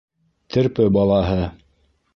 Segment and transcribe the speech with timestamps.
[0.55, 1.41] Терпе балаһы: